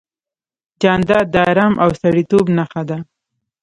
[0.81, 2.97] جانداد د ارام او سړیتوب نښه ده.